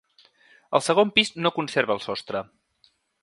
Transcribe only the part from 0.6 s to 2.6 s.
El segon pis no conserva el sostre.